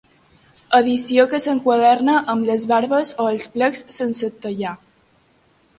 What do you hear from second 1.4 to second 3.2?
s'enquaderna amb les barbes